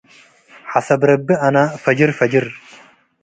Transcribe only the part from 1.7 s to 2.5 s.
ፈጅር-ፈጅር፡